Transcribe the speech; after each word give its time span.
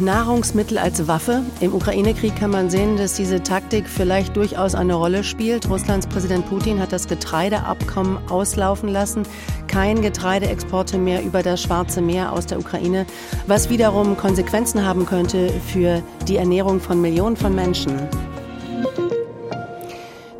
Nahrungsmittel 0.00 0.78
als 0.78 1.08
Waffe. 1.08 1.42
Im 1.60 1.74
Ukraine-Krieg 1.74 2.36
kann 2.36 2.50
man 2.50 2.70
sehen, 2.70 2.96
dass 2.96 3.14
diese 3.14 3.42
Taktik 3.42 3.88
vielleicht 3.88 4.36
durchaus 4.36 4.74
eine 4.74 4.94
Rolle 4.94 5.24
spielt. 5.24 5.68
Russlands 5.68 6.06
Präsident 6.06 6.48
Putin 6.48 6.80
hat 6.80 6.92
das 6.92 7.08
Getreideabkommen 7.08 8.18
auslaufen 8.28 8.88
lassen. 8.88 9.24
Kein 9.66 10.02
Getreideexporte 10.02 10.98
mehr 10.98 11.22
über 11.22 11.42
das 11.42 11.62
Schwarze 11.62 12.00
Meer 12.00 12.32
aus 12.32 12.46
der 12.46 12.58
Ukraine, 12.58 13.06
was 13.46 13.70
wiederum 13.70 14.16
Konsequenzen 14.16 14.84
haben 14.84 15.06
könnte 15.06 15.50
für 15.72 16.02
die 16.26 16.36
Ernährung 16.36 16.80
von 16.80 17.00
Millionen 17.00 17.36
von 17.36 17.54
Menschen. 17.54 17.94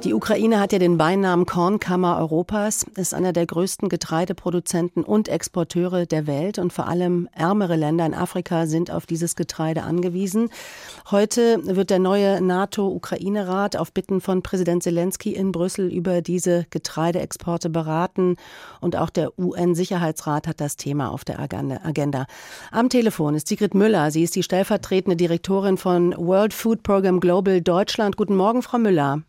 Die 0.05 0.15
Ukraine 0.15 0.61
hat 0.61 0.73
ja 0.73 0.79
den 0.79 0.97
Beinamen 0.97 1.45
Kornkammer 1.45 2.19
Europas, 2.19 2.87
ist 2.95 3.15
einer 3.15 3.33
der 3.33 3.47
größten 3.47 3.89
Getreideproduzenten 3.89 5.03
und 5.03 5.29
Exporteure 5.29 6.07
der 6.07 6.29
Welt 6.29 6.61
und 6.61 6.73
vor 6.73 6.87
allem 6.87 7.29
ärmere 7.33 7.75
Länder 7.75 8.07
in 8.07 8.15
Afrika 8.15 8.67
sind 8.67 8.93
auf 8.93 9.07
dieses 9.07 9.35
Getreide 9.35 9.83
angewiesen. 9.83 10.51
Heute 11.11 11.59
wird 11.65 11.91
der 11.91 11.99
neue 11.99 12.41
NATO-Ukraine-Rat 12.41 13.77
auf 13.77 13.93
Bitten 13.93 14.21
von 14.21 14.43
Präsident 14.43 14.85
Zelensky 14.85 15.33
in 15.35 15.51
Brüssel 15.51 15.93
über 15.93 16.23
diese 16.23 16.67
Getreideexporte 16.71 17.69
beraten 17.69 18.37
und 18.81 18.95
auch 18.95 19.11
der 19.11 19.37
UN-Sicherheitsrat 19.37 20.47
hat 20.47 20.61
das 20.61 20.77
Thema 20.77 21.11
auf 21.11 21.25
der 21.25 21.41
Agenda. 21.41 22.27
Am 22.71 22.89
Telefon 22.89 23.35
ist 23.35 23.49
Sigrid 23.49 23.75
Müller. 23.75 24.13
Sie 24.13 24.23
ist 24.23 24.37
die 24.37 24.45
stellvertretende 24.45 25.17
Direktorin 25.17 25.77
von 25.77 26.15
World 26.17 26.55
Food 26.55 26.85
Program 26.85 27.19
Global 27.19 27.61
Deutschland. 27.61 28.17
Guten 28.17 28.37
Morgen, 28.37 28.63
Frau 28.63 28.79
Müller. 28.79 29.23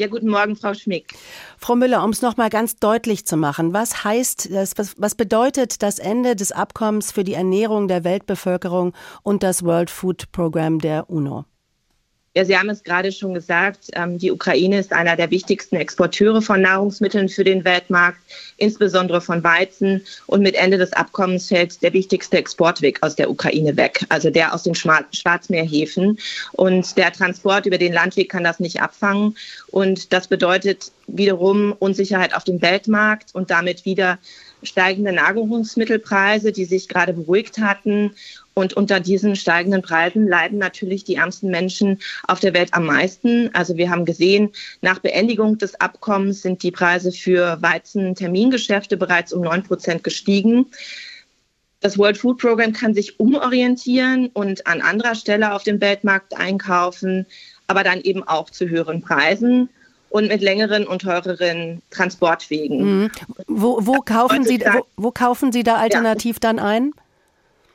Ja, 0.00 0.06
guten 0.06 0.30
Morgen, 0.30 0.56
Frau 0.56 0.72
Schmick. 0.72 1.12
Frau 1.58 1.76
Müller, 1.76 2.02
um 2.02 2.08
es 2.08 2.22
noch 2.22 2.38
mal 2.38 2.48
ganz 2.48 2.76
deutlich 2.76 3.26
zu 3.26 3.36
machen, 3.36 3.74
was 3.74 4.02
heißt 4.02 4.50
das, 4.50 4.78
was, 4.78 4.94
was 4.96 5.14
bedeutet 5.14 5.82
das 5.82 5.98
Ende 5.98 6.36
des 6.36 6.52
Abkommens 6.52 7.12
für 7.12 7.22
die 7.22 7.34
Ernährung 7.34 7.86
der 7.86 8.02
Weltbevölkerung 8.02 8.94
und 9.22 9.42
das 9.42 9.62
World 9.62 9.90
Food 9.90 10.32
Program 10.32 10.78
der 10.78 11.10
UNO? 11.10 11.44
Ja, 12.32 12.44
Sie 12.44 12.56
haben 12.56 12.70
es 12.70 12.84
gerade 12.84 13.10
schon 13.10 13.34
gesagt, 13.34 13.86
ähm, 13.94 14.16
die 14.16 14.30
Ukraine 14.30 14.78
ist 14.78 14.92
einer 14.92 15.16
der 15.16 15.32
wichtigsten 15.32 15.74
Exporteure 15.74 16.40
von 16.40 16.62
Nahrungsmitteln 16.62 17.28
für 17.28 17.42
den 17.42 17.64
Weltmarkt, 17.64 18.20
insbesondere 18.56 19.20
von 19.20 19.42
Weizen. 19.42 20.02
Und 20.28 20.40
mit 20.42 20.54
Ende 20.54 20.78
des 20.78 20.92
Abkommens 20.92 21.48
fällt 21.48 21.82
der 21.82 21.92
wichtigste 21.92 22.38
Exportweg 22.38 23.02
aus 23.02 23.16
der 23.16 23.30
Ukraine 23.30 23.76
weg, 23.76 24.06
also 24.10 24.30
der 24.30 24.54
aus 24.54 24.62
den 24.62 24.76
Schwarzmeerhäfen. 24.76 26.20
Und 26.52 26.96
der 26.96 27.12
Transport 27.12 27.66
über 27.66 27.78
den 27.78 27.92
Landweg 27.92 28.30
kann 28.30 28.44
das 28.44 28.60
nicht 28.60 28.80
abfangen. 28.80 29.36
Und 29.72 30.12
das 30.12 30.28
bedeutet 30.28 30.92
wiederum 31.08 31.72
Unsicherheit 31.80 32.36
auf 32.36 32.44
dem 32.44 32.62
Weltmarkt 32.62 33.34
und 33.34 33.50
damit 33.50 33.84
wieder 33.84 34.18
steigende 34.62 35.12
Nahrungsmittelpreise, 35.12 36.52
die 36.52 36.64
sich 36.64 36.88
gerade 36.88 37.12
beruhigt 37.12 37.58
hatten 37.58 38.12
und 38.54 38.74
unter 38.74 39.00
diesen 39.00 39.36
steigenden 39.36 39.82
Preisen 39.82 40.28
leiden 40.28 40.58
natürlich 40.58 41.04
die 41.04 41.14
ärmsten 41.16 41.50
Menschen 41.50 42.00
auf 42.26 42.40
der 42.40 42.52
Welt 42.52 42.74
am 42.74 42.84
meisten. 42.84 43.48
Also 43.54 43.76
wir 43.76 43.90
haben 43.90 44.04
gesehen, 44.04 44.50
nach 44.82 44.98
Beendigung 44.98 45.58
des 45.58 45.80
Abkommens 45.80 46.42
sind 46.42 46.62
die 46.62 46.70
Preise 46.70 47.12
für 47.12 47.60
Weizen-Termingeschäfte 47.62 48.96
bereits 48.96 49.32
um 49.32 49.42
neun 49.42 49.62
Prozent 49.62 50.04
gestiegen. 50.04 50.66
Das 51.80 51.96
World 51.96 52.18
Food 52.18 52.38
Program 52.38 52.74
kann 52.74 52.92
sich 52.92 53.18
umorientieren 53.18 54.28
und 54.34 54.66
an 54.66 54.82
anderer 54.82 55.14
Stelle 55.14 55.54
auf 55.54 55.62
dem 55.62 55.80
Weltmarkt 55.80 56.36
einkaufen, 56.36 57.26
aber 57.66 57.82
dann 57.84 58.02
eben 58.02 58.22
auch 58.22 58.50
zu 58.50 58.68
höheren 58.68 59.00
Preisen 59.00 59.70
und 60.10 60.28
mit 60.28 60.42
längeren 60.42 60.86
und 60.86 61.02
teureren 61.02 61.80
Transportwegen. 61.90 63.02
Mhm. 63.02 63.10
Wo, 63.46 63.78
wo, 63.86 64.00
kaufen 64.00 64.44
Sie, 64.44 64.60
wo, 64.60 64.86
wo, 64.96 65.10
kaufen 65.10 65.52
Sie 65.52 65.62
da 65.62 65.76
alternativ 65.76 66.36
ja. 66.36 66.40
dann 66.40 66.58
ein? 66.58 66.92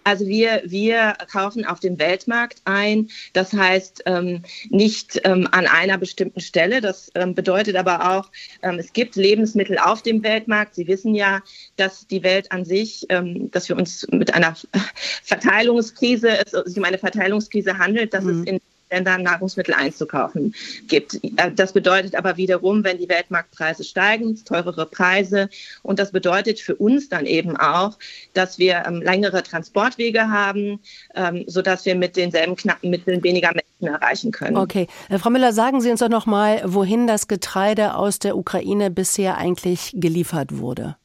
Also 0.05 0.27
wir, 0.27 0.61
wir 0.66 1.16
kaufen 1.31 1.66
auf 1.66 1.80
dem 1.80 1.97
Weltmarkt 1.97 2.61
ein. 2.66 3.09
Das 3.33 3.53
heißt 3.53 4.03
ähm, 4.05 4.44
nicht 4.69 5.19
ähm, 5.23 5.47
an 5.52 5.66
einer 5.66 5.97
bestimmten 5.97 6.42
Stelle. 6.42 6.80
Das 6.80 7.09
ähm, 7.16 7.33
bedeutet 7.33 7.75
aber 7.75 8.11
auch, 8.11 8.30
ähm, 8.61 8.77
es 8.77 8.94
gibt 8.94 9.16
Lebensmittel 9.16 9.80
auf 9.80 10.04
dem 10.04 10.21
Weltmarkt. 10.21 10.76
Sie 10.76 10.88
wissen 10.88 11.15
ja, 11.15 11.42
dass 11.76 12.05
die 12.05 12.21
Welt 12.21 12.52
an 12.52 12.65
sich, 12.65 13.08
ähm, 13.09 13.49
dass 13.49 13.67
wir 13.67 13.77
uns 13.77 14.05
mit 14.11 14.32
einer 14.32 14.55
Verteilungskrise, 15.23 16.38
es 16.45 16.52
sich 16.52 16.77
um 16.77 16.83
eine 16.83 16.99
Verteilungskrise 16.99 17.80
handelt, 17.80 18.14
dass 18.14 18.26
mhm. 18.26 18.42
es 18.42 18.48
in 18.48 18.61
Ländern 18.91 19.23
Nahrungsmittel 19.23 19.73
einzukaufen 19.73 20.53
gibt. 20.87 21.15
Äh, 21.37 21.51
das 21.55 21.73
bedeutet 21.73 22.15
aber 22.15 22.37
wiederum, 22.37 22.83
wenn 22.83 22.97
die 22.97 23.09
Weltmarktpreise 23.09 23.83
steigen, 23.83 24.35
teurere 24.43 24.85
Preise. 24.85 25.49
Und 25.83 25.99
das 25.99 26.11
bedeutet 26.11 26.59
für 26.59 26.75
uns 26.75 27.09
dann 27.09 27.25
eben 27.25 27.57
auch, 27.57 27.97
dass 28.33 28.59
wir 28.59 28.83
ähm, 28.85 29.01
längere 29.01 29.43
Transportwege 29.43 30.29
haben, 30.29 30.79
ähm, 31.15 31.43
sodass 31.47 31.85
wir 31.85 31.95
mit 31.95 32.15
denselben 32.15 32.55
knappen 32.55 32.89
Mitteln 32.89 33.23
weniger 33.23 33.51
Menschen 33.53 33.95
erreichen 33.95 34.31
können. 34.31 34.57
Okay. 34.57 34.87
Äh, 35.09 35.17
Frau 35.17 35.29
Müller, 35.29 35.53
sagen 35.53 35.81
Sie 35.81 35.91
uns 35.91 35.99
doch 35.99 36.09
noch 36.09 36.25
mal, 36.25 36.61
wohin 36.65 37.07
das 37.07 37.27
Getreide 37.27 37.95
aus 37.95 38.19
der 38.19 38.37
Ukraine 38.37 38.91
bisher 38.91 39.37
eigentlich 39.37 39.93
geliefert 39.95 40.57
wurde. 40.57 40.95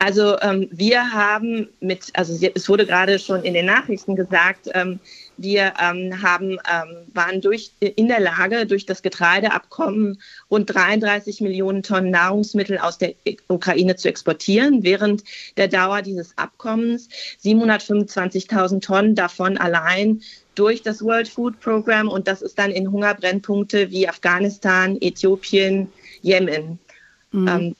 Also 0.00 0.38
ähm, 0.40 0.68
wir 0.70 1.12
haben 1.12 1.68
mit, 1.80 2.10
also 2.14 2.32
es 2.54 2.68
wurde 2.68 2.86
gerade 2.86 3.18
schon 3.18 3.42
in 3.42 3.54
den 3.54 3.66
Nachrichten 3.66 4.14
gesagt, 4.14 4.68
ähm, 4.72 5.00
wir 5.38 5.74
ähm, 5.80 6.22
haben, 6.22 6.58
ähm, 6.70 7.06
waren 7.14 7.40
durch, 7.40 7.72
in 7.80 8.08
der 8.08 8.20
Lage, 8.20 8.66
durch 8.66 8.84
das 8.86 9.02
Getreideabkommen 9.02 10.20
rund 10.50 10.74
33 10.74 11.40
Millionen 11.40 11.82
Tonnen 11.82 12.10
Nahrungsmittel 12.10 12.78
aus 12.78 12.98
der 12.98 13.14
Ukraine 13.48 13.96
zu 13.96 14.08
exportieren, 14.08 14.82
während 14.82 15.24
der 15.56 15.68
Dauer 15.68 16.02
dieses 16.02 16.36
Abkommens 16.36 17.08
725.000 17.42 18.80
Tonnen 18.80 19.14
davon 19.14 19.56
allein 19.56 20.20
durch 20.54 20.82
das 20.82 21.02
World 21.02 21.28
Food 21.28 21.60
Program 21.60 22.08
und 22.08 22.26
das 22.26 22.42
ist 22.42 22.58
dann 22.58 22.72
in 22.72 22.90
Hungerbrennpunkte 22.90 23.90
wie 23.92 24.08
Afghanistan, 24.08 24.98
Äthiopien, 25.00 25.90
Jemen. 26.20 26.80
Mhm. 27.30 27.48
Ähm, 27.48 27.76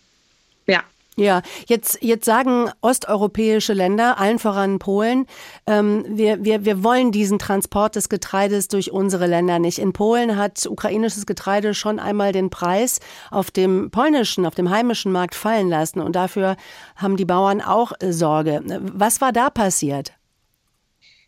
ja. 0.66 0.84
Ja, 1.18 1.42
jetzt, 1.66 1.98
jetzt 2.00 2.24
sagen 2.24 2.70
osteuropäische 2.80 3.72
Länder, 3.72 4.20
allen 4.20 4.38
voran 4.38 4.78
Polen, 4.78 5.26
ähm, 5.66 6.04
wir, 6.08 6.44
wir, 6.44 6.64
wir 6.64 6.84
wollen 6.84 7.10
diesen 7.10 7.40
Transport 7.40 7.96
des 7.96 8.08
Getreides 8.08 8.68
durch 8.68 8.92
unsere 8.92 9.26
Länder 9.26 9.58
nicht. 9.58 9.80
In 9.80 9.92
Polen 9.92 10.36
hat 10.36 10.64
ukrainisches 10.66 11.26
Getreide 11.26 11.74
schon 11.74 11.98
einmal 11.98 12.30
den 12.30 12.50
Preis 12.50 13.00
auf 13.32 13.50
dem 13.50 13.90
polnischen, 13.90 14.46
auf 14.46 14.54
dem 14.54 14.70
heimischen 14.70 15.10
Markt 15.10 15.34
fallen 15.34 15.68
lassen 15.68 16.00
und 16.00 16.14
dafür 16.14 16.56
haben 16.94 17.16
die 17.16 17.24
Bauern 17.24 17.62
auch 17.62 17.90
äh, 17.98 18.12
Sorge. 18.12 18.62
Was 18.80 19.20
war 19.20 19.32
da 19.32 19.50
passiert? 19.50 20.12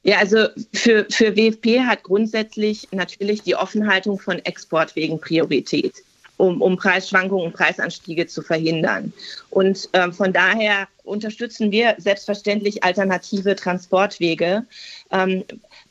Ja, 0.04 0.18
also 0.18 0.46
für, 0.72 1.04
für 1.10 1.36
WFP 1.36 1.80
hat 1.80 2.04
grundsätzlich 2.04 2.86
natürlich 2.92 3.42
die 3.42 3.56
Offenhaltung 3.56 4.20
von 4.20 4.38
Exportwegen 4.38 5.20
Priorität 5.20 5.94
um, 6.40 6.62
um 6.62 6.76
Preisschwankungen 6.76 7.46
und 7.46 7.52
Preisanstiege 7.52 8.26
zu 8.26 8.42
verhindern. 8.42 9.12
Und 9.50 9.88
ähm, 9.92 10.12
von 10.12 10.32
daher 10.32 10.88
unterstützen 11.04 11.70
wir 11.70 11.94
selbstverständlich 11.98 12.82
alternative 12.82 13.54
Transportwege. 13.54 14.64
Ähm, 15.10 15.44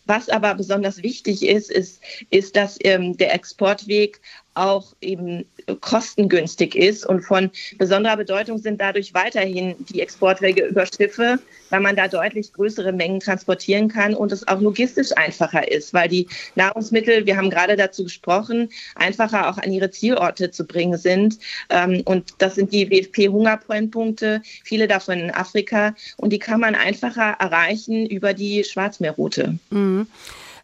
was 0.05 0.27
aber 0.29 0.55
besonders 0.55 1.03
wichtig 1.03 1.43
ist, 1.43 1.69
ist, 1.69 2.01
ist 2.31 2.55
dass 2.55 2.77
ähm, 2.83 3.15
der 3.17 3.33
Exportweg 3.33 4.19
auch 4.59 4.93
eben 5.01 5.45
kostengünstig 5.81 6.75
ist 6.75 7.05
und 7.05 7.21
von 7.21 7.49
besonderer 7.77 8.17
Bedeutung 8.17 8.57
sind 8.57 8.81
dadurch 8.81 9.13
weiterhin 9.13 9.75
die 9.89 10.01
Exportwege 10.01 10.65
über 10.65 10.85
Schiffe, 10.85 11.39
weil 11.69 11.79
man 11.79 11.95
da 11.95 12.07
deutlich 12.07 12.51
größere 12.53 12.91
Mengen 12.91 13.19
transportieren 13.19 13.87
kann 13.87 14.13
und 14.13 14.31
es 14.31 14.47
auch 14.47 14.59
logistisch 14.59 15.15
einfacher 15.15 15.71
ist, 15.71 15.93
weil 15.93 16.09
die 16.09 16.27
Nahrungsmittel, 16.55 17.25
wir 17.25 17.37
haben 17.37 17.49
gerade 17.49 17.75
dazu 17.75 18.03
gesprochen, 18.03 18.69
einfacher 18.95 19.49
auch 19.49 19.57
an 19.57 19.71
ihre 19.71 19.91
Zielorte 19.91 20.51
zu 20.51 20.65
bringen 20.65 20.97
sind. 20.97 21.39
Ähm, 21.69 22.01
und 22.05 22.33
das 22.39 22.55
sind 22.55 22.73
die 22.73 22.89
WFP-Hungerbrennpunkte, 22.89 24.41
viele 24.63 24.87
davon 24.87 25.19
in 25.19 25.31
Afrika 25.31 25.95
und 26.17 26.31
die 26.31 26.39
kann 26.39 26.59
man 26.59 26.75
einfacher 26.75 27.37
erreichen 27.39 28.05
über 28.05 28.33
die 28.33 28.63
Schwarzmeerroute. 28.63 29.57
Mhm. 29.69 30.07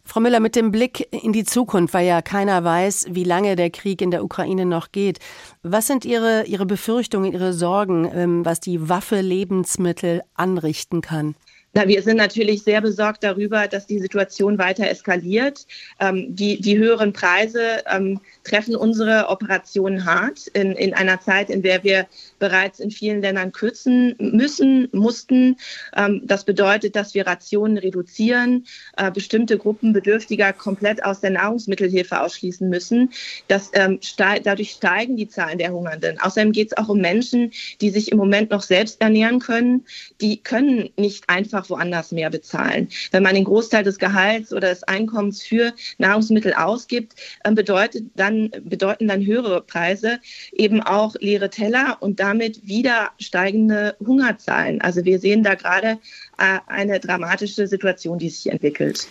Frau 0.06 0.20
Müller, 0.20 0.38
mit 0.38 0.54
dem 0.54 0.70
Blick 0.70 1.08
in 1.10 1.32
die 1.32 1.44
Zukunft, 1.44 1.92
weil 1.92 2.06
ja 2.06 2.22
keiner 2.22 2.62
weiß, 2.62 3.06
wie 3.10 3.24
lange 3.24 3.56
der 3.56 3.70
Krieg 3.70 4.00
in 4.00 4.12
der 4.12 4.22
Ukraine 4.22 4.64
noch 4.64 4.92
geht. 4.92 5.18
Was 5.64 5.88
sind 5.88 6.04
Ihre, 6.04 6.44
Ihre 6.46 6.64
Befürchtungen, 6.64 7.32
Ihre 7.32 7.52
Sorgen, 7.52 8.08
ähm, 8.14 8.44
was 8.44 8.60
die 8.60 8.88
Waffe 8.88 9.20
Lebensmittel 9.20 10.22
anrichten 10.34 11.00
kann? 11.00 11.34
Na, 11.76 11.86
wir 11.86 12.00
sind 12.00 12.16
natürlich 12.16 12.62
sehr 12.62 12.80
besorgt 12.80 13.22
darüber, 13.22 13.68
dass 13.68 13.86
die 13.86 13.98
Situation 13.98 14.56
weiter 14.56 14.88
eskaliert. 14.88 15.66
Ähm, 16.00 16.34
die, 16.34 16.58
die 16.58 16.78
höheren 16.78 17.12
Preise 17.12 17.84
ähm, 17.92 18.18
treffen 18.44 18.74
unsere 18.74 19.28
Operationen 19.28 20.06
hart 20.06 20.46
in, 20.54 20.72
in 20.72 20.94
einer 20.94 21.20
Zeit, 21.20 21.50
in 21.50 21.60
der 21.60 21.84
wir 21.84 22.06
bereits 22.38 22.80
in 22.80 22.90
vielen 22.90 23.20
Ländern 23.20 23.52
kürzen 23.52 24.14
müssen, 24.18 24.88
mussten. 24.92 25.58
Ähm, 25.94 26.22
das 26.24 26.44
bedeutet, 26.44 26.96
dass 26.96 27.12
wir 27.12 27.26
Rationen 27.26 27.76
reduzieren, 27.76 28.64
äh, 28.96 29.10
bestimmte 29.10 29.58
Gruppen 29.58 29.92
Bedürftiger 29.92 30.54
komplett 30.54 31.04
aus 31.04 31.20
der 31.20 31.30
Nahrungsmittelhilfe 31.32 32.22
ausschließen 32.22 32.70
müssen. 32.70 33.10
Das, 33.48 33.70
ähm, 33.74 33.98
ste 34.00 34.40
dadurch 34.42 34.70
steigen 34.70 35.18
die 35.18 35.28
Zahlen 35.28 35.58
der 35.58 35.72
Hungernden. 35.72 36.18
Außerdem 36.20 36.52
geht 36.52 36.68
es 36.68 36.78
auch 36.78 36.88
um 36.88 37.02
Menschen, 37.02 37.52
die 37.82 37.90
sich 37.90 38.10
im 38.10 38.16
Moment 38.16 38.50
noch 38.50 38.62
selbst 38.62 39.02
ernähren 39.02 39.40
können. 39.40 39.84
Die 40.22 40.38
können 40.38 40.88
nicht 40.96 41.28
einfach 41.28 41.65
dort 41.66 41.70
woanders 41.70 42.12
mehr 42.12 42.30
bezahlen. 42.30 42.88
Wenn 43.10 43.22
man 43.22 43.34
den 43.34 43.44
Großteil 43.44 43.82
des 43.82 43.98
Gehalts 43.98 44.52
oder 44.52 44.68
des 44.68 44.82
Einkommens 44.84 45.42
für 45.42 45.72
Nahrungsmittel 45.98 46.54
ausgibt, 46.54 47.14
ähm, 47.44 47.54
bedeutet 47.54 48.04
dann, 48.14 48.50
bedeuten 48.62 49.08
dann 49.08 49.24
höhere 49.24 49.60
Preise 49.60 50.20
eben 50.52 50.82
auch 50.82 51.14
leere 51.20 51.50
Teller 51.50 51.98
und 52.00 52.20
damit 52.20 52.66
wieder 52.66 53.10
steigende 53.20 53.96
Hungerzahlen. 54.04 54.80
Also 54.80 55.04
wir 55.04 55.18
sehen 55.18 55.42
da 55.42 55.54
gerade 55.54 55.98
äh, 56.38 56.58
eine 56.66 57.00
dramatische 57.00 57.66
Situation, 57.66 58.18
die 58.18 58.30
sich 58.30 58.50
entwickelt. 58.50 59.06